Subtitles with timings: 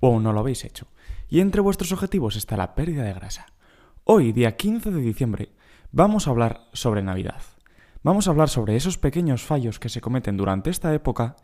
[0.00, 0.88] o aún no lo habéis hecho.
[1.28, 3.46] Y entre vuestros objetivos está la pérdida de grasa.
[4.04, 5.50] Hoy, día 15 de diciembre,
[5.92, 7.42] vamos a hablar sobre Navidad.
[8.02, 11.36] Vamos a hablar sobre esos pequeños fallos que se cometen durante esta época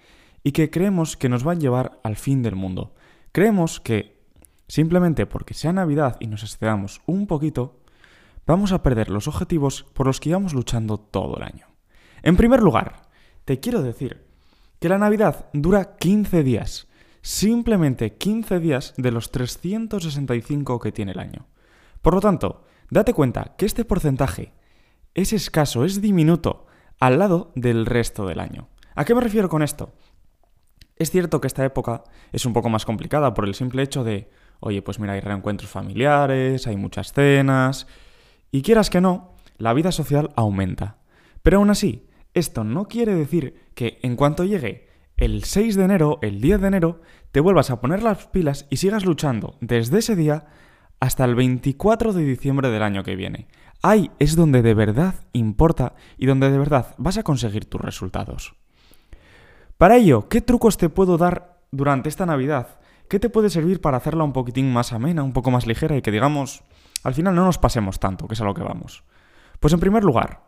[0.42, 2.94] y que creemos que nos van a llevar al fin del mundo.
[3.32, 4.24] Creemos que
[4.68, 7.80] simplemente porque sea Navidad y nos excedamos un poquito,
[8.46, 11.66] vamos a perder los objetivos por los que íbamos luchando todo el año.
[12.22, 13.08] En primer lugar,
[13.44, 14.24] te quiero decir
[14.80, 16.88] que la Navidad dura 15 días
[17.24, 21.46] simplemente 15 días de los 365 que tiene el año.
[22.02, 24.52] Por lo tanto, date cuenta que este porcentaje
[25.14, 26.66] es escaso, es diminuto,
[27.00, 28.68] al lado del resto del año.
[28.94, 29.94] ¿A qué me refiero con esto?
[30.96, 34.30] Es cierto que esta época es un poco más complicada por el simple hecho de,
[34.60, 37.86] oye, pues mira, hay reencuentros familiares, hay muchas cenas,
[38.50, 40.98] y quieras que no, la vida social aumenta.
[41.42, 44.83] Pero aún así, esto no quiere decir que en cuanto llegue
[45.16, 48.78] el 6 de enero, el 10 de enero, te vuelvas a poner las pilas y
[48.78, 50.46] sigas luchando desde ese día
[51.00, 53.48] hasta el 24 de diciembre del año que viene.
[53.82, 58.54] Ahí es donde de verdad importa y donde de verdad vas a conseguir tus resultados.
[59.78, 62.80] Para ello, ¿qué trucos te puedo dar durante esta Navidad?
[63.08, 66.02] ¿Qué te puede servir para hacerla un poquitín más amena, un poco más ligera y
[66.02, 66.64] que digamos,
[67.02, 69.04] al final no nos pasemos tanto, que es a lo que vamos?
[69.60, 70.44] Pues en primer lugar,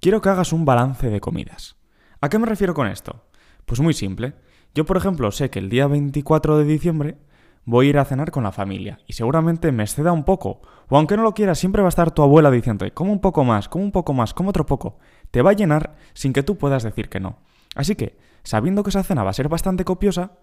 [0.00, 1.76] quiero que hagas un balance de comidas.
[2.20, 3.27] ¿A qué me refiero con esto?
[3.68, 4.32] Pues muy simple.
[4.74, 7.18] Yo, por ejemplo, sé que el día 24 de diciembre
[7.66, 10.62] voy a ir a cenar con la familia y seguramente me exceda un poco.
[10.88, 13.44] O aunque no lo quieras, siempre va a estar tu abuela diciendo, como un poco
[13.44, 14.98] más, como un poco más, como otro poco.
[15.30, 17.40] Te va a llenar sin que tú puedas decir que no.
[17.74, 20.38] Así que, sabiendo que esa cena va a ser bastante copiosa,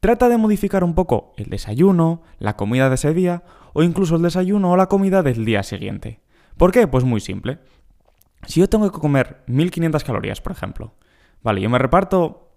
[0.00, 3.42] trata de modificar un poco el desayuno, la comida de ese día
[3.74, 6.22] o incluso el desayuno o la comida del día siguiente.
[6.56, 6.86] ¿Por qué?
[6.86, 7.58] Pues muy simple.
[8.46, 10.94] Si yo tengo que comer 1500 calorías, por ejemplo,
[11.42, 12.48] vale, yo me reparto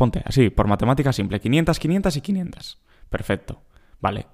[0.00, 2.78] Ponte así, por matemática simple, 500, 500 y 500.
[3.10, 3.60] Perfecto.
[4.00, 4.28] Vale.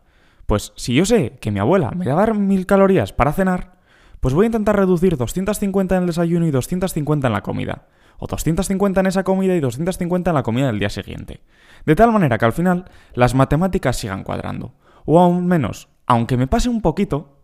[0.47, 3.73] Pues si yo sé que mi abuela me va a dar 1000 calorías para cenar,
[4.21, 7.89] pues voy a intentar reducir 250 en el desayuno y 250 en la comida.
[8.19, 11.41] O 250 en esa comida y 250 en la comida del día siguiente.
[11.85, 12.85] De tal manera que al final
[13.15, 14.73] las matemáticas sigan cuadrando.
[15.05, 17.41] O aún menos, aunque me pase un poquito,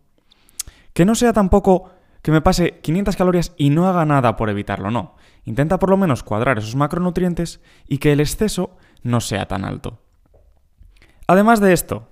[0.93, 1.91] que no sea tampoco
[2.23, 5.17] que me pase 500 calorías y no haga nada por evitarlo, no.
[5.45, 9.99] Intenta por lo menos cuadrar esos macronutrientes y que el exceso no sea tan alto.
[11.27, 12.09] Además de esto,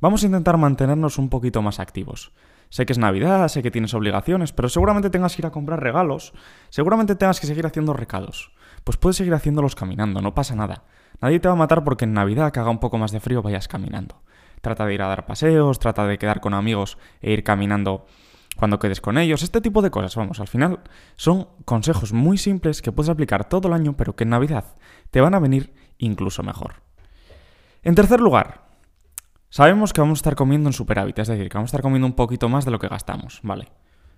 [0.00, 2.32] vamos a intentar mantenernos un poquito más activos.
[2.70, 5.82] Sé que es Navidad, sé que tienes obligaciones, pero seguramente tengas que ir a comprar
[5.82, 6.34] regalos,
[6.68, 8.52] seguramente tengas que seguir haciendo recados.
[8.84, 10.84] Pues puedes seguir haciéndolos caminando, no pasa nada.
[11.22, 13.40] Nadie te va a matar porque en Navidad, que haga un poco más de frío,
[13.40, 14.20] vayas caminando.
[14.60, 18.06] Trata de ir a dar paseos, trata de quedar con amigos e ir caminando
[18.58, 20.80] cuando quedes con ellos, este tipo de cosas, vamos, al final
[21.14, 24.74] son consejos muy simples que puedes aplicar todo el año, pero que en Navidad
[25.12, 26.82] te van a venir incluso mejor.
[27.84, 28.62] En tercer lugar,
[29.48, 32.08] sabemos que vamos a estar comiendo en superávit, es decir, que vamos a estar comiendo
[32.08, 33.68] un poquito más de lo que gastamos, ¿vale?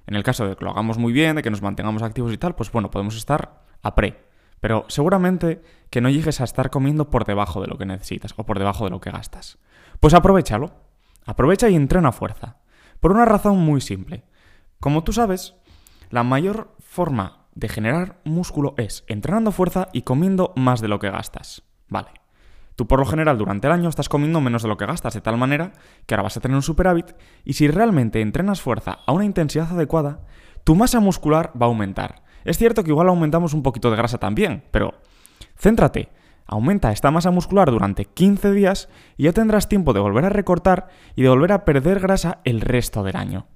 [0.06, 2.38] En el caso de que lo hagamos muy bien, de que nos mantengamos activos y
[2.38, 4.24] tal, pues bueno, podemos estar a pre.
[4.60, 8.44] Pero seguramente que no llegues a estar comiendo por debajo de lo que necesitas o
[8.44, 9.58] por debajo de lo que gastas.
[10.00, 10.72] Pues aprovechalo.
[11.26, 12.56] Aprovecha y entrena fuerza.
[13.00, 14.24] Por una razón muy simple.
[14.80, 15.56] Como tú sabes,
[16.08, 21.10] la mayor forma de generar músculo es entrenando fuerza y comiendo más de lo que
[21.10, 21.62] gastas.
[21.88, 22.08] Vale.
[22.76, 25.20] Tú por lo general durante el año estás comiendo menos de lo que gastas, de
[25.20, 25.72] tal manera
[26.06, 27.14] que ahora vas a tener un superávit
[27.44, 30.20] y si realmente entrenas fuerza a una intensidad adecuada,
[30.64, 32.22] tu masa muscular va a aumentar.
[32.44, 34.94] Es cierto que igual aumentamos un poquito de grasa también, pero
[35.58, 36.08] céntrate,
[36.46, 38.88] aumenta esta masa muscular durante 15 días
[39.18, 42.62] y ya tendrás tiempo de volver a recortar y de volver a perder grasa el
[42.62, 43.46] resto del año.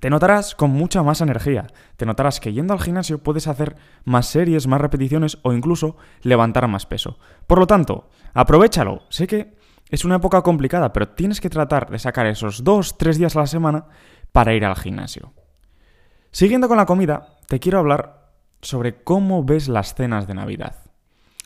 [0.00, 1.66] Te notarás con mucha más energía.
[1.96, 6.68] Te notarás que yendo al gimnasio puedes hacer más series, más repeticiones o incluso levantar
[6.68, 7.18] más peso.
[7.46, 9.02] Por lo tanto, aprovechalo.
[9.08, 9.56] Sé que
[9.90, 13.46] es una época complicada, pero tienes que tratar de sacar esos 2-3 días a la
[13.46, 13.86] semana
[14.32, 15.32] para ir al gimnasio.
[16.30, 20.76] Siguiendo con la comida, te quiero hablar sobre cómo ves las cenas de Navidad.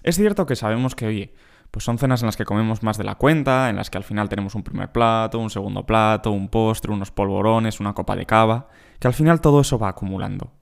[0.02, 1.34] Es cierto que sabemos que, oye,
[1.73, 4.05] pues son cenas en las que comemos más de la cuenta, en las que al
[4.05, 8.27] final tenemos un primer plato, un segundo plato, un postre, unos polvorones, una copa de
[8.27, 8.69] cava,
[9.01, 10.53] que al final todo eso va acumulando.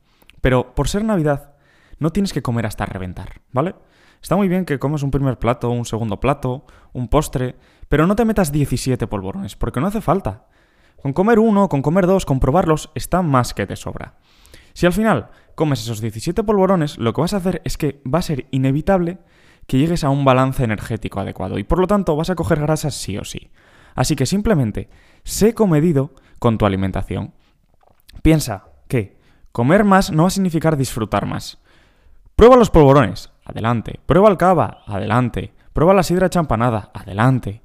[0.41, 1.55] Pero por ser Navidad,
[1.99, 3.75] no tienes que comer hasta reventar, ¿vale?
[4.23, 7.57] Está muy bien que comas un primer plato, un segundo plato, un postre,
[7.89, 10.47] Pero no te metas 17 polvorones, porque no hace falta.
[11.03, 14.15] Con comer uno, con comer dos, con probarlos, está más que te sobra.
[14.75, 18.21] Si al final comes esos 17 polvorones, lo que vas a hacer es que va
[18.21, 19.19] a ser inevitable
[19.71, 22.93] que llegues a un balance energético adecuado y por lo tanto vas a coger grasas
[22.93, 23.53] sí o sí.
[23.95, 24.91] Así que simplemente
[25.23, 27.35] sé comedido con tu alimentación.
[28.21, 29.17] Piensa que
[29.53, 31.61] comer más no va a significar disfrutar más.
[32.35, 34.01] Prueba los polvorones, adelante.
[34.07, 35.55] Prueba el cava, adelante.
[35.73, 37.63] Prueba la sidra champanada, adelante.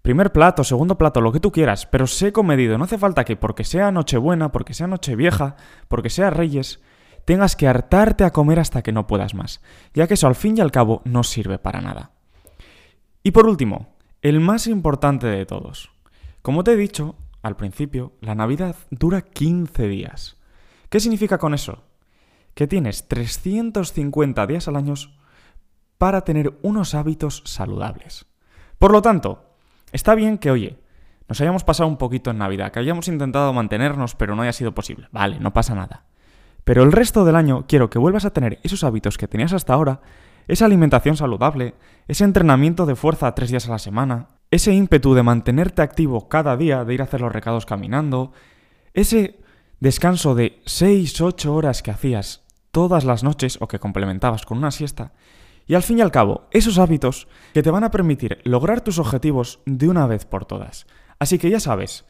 [0.00, 2.78] Primer plato, segundo plato, lo que tú quieras, pero sé comedido.
[2.78, 5.56] No hace falta que porque sea Nochebuena, porque sea Nochevieja,
[5.88, 6.80] porque sea Reyes,
[7.26, 9.60] tengas que hartarte a comer hasta que no puedas más,
[9.92, 12.12] ya que eso al fin y al cabo no sirve para nada.
[13.22, 15.90] Y por último, el más importante de todos.
[16.40, 20.36] Como te he dicho al principio, la Navidad dura 15 días.
[20.88, 21.82] ¿Qué significa con eso?
[22.54, 24.94] Que tienes 350 días al año
[25.98, 28.26] para tener unos hábitos saludables.
[28.78, 29.56] Por lo tanto,
[29.90, 30.78] está bien que, oye,
[31.28, 34.74] nos hayamos pasado un poquito en Navidad, que hayamos intentado mantenernos pero no haya sido
[34.74, 35.08] posible.
[35.10, 36.04] Vale, no pasa nada.
[36.66, 39.72] Pero el resto del año quiero que vuelvas a tener esos hábitos que tenías hasta
[39.72, 40.00] ahora,
[40.48, 41.74] esa alimentación saludable,
[42.08, 46.56] ese entrenamiento de fuerza tres días a la semana, ese ímpetu de mantenerte activo cada
[46.56, 48.32] día, de ir a hacer los recados caminando,
[48.94, 49.38] ese
[49.78, 52.42] descanso de 6-8 horas que hacías
[52.72, 55.12] todas las noches o que complementabas con una siesta,
[55.68, 58.98] y al fin y al cabo, esos hábitos que te van a permitir lograr tus
[58.98, 60.88] objetivos de una vez por todas.
[61.20, 62.06] Así que ya sabes,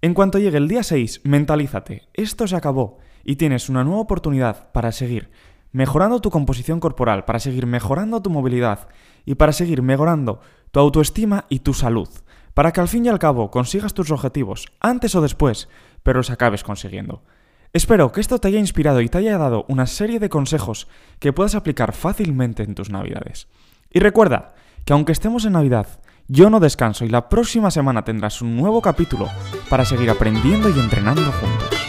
[0.00, 4.70] en cuanto llegue el día 6, mentalízate, esto se acabó y tienes una nueva oportunidad
[4.70, 5.30] para seguir
[5.72, 8.88] mejorando tu composición corporal, para seguir mejorando tu movilidad
[9.26, 10.40] y para seguir mejorando
[10.70, 12.08] tu autoestima y tu salud,
[12.54, 15.68] para que al fin y al cabo consigas tus objetivos, antes o después,
[16.04, 17.24] pero los acabes consiguiendo.
[17.72, 20.86] Espero que esto te haya inspirado y te haya dado una serie de consejos
[21.18, 23.48] que puedas aplicar fácilmente en tus navidades.
[23.90, 25.88] Y recuerda que aunque estemos en Navidad,
[26.28, 29.28] yo no descanso y la próxima semana tendrás un nuevo capítulo
[29.68, 31.85] para seguir aprendiendo y entrenando juntos.